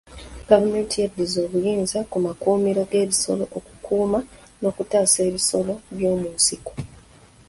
[0.49, 4.19] Gavumenti yeddiza obuyinza ku makuumiro g'ebisolo okukuuma
[4.59, 6.73] n'okutaasa ebisolo by'omu nsiko.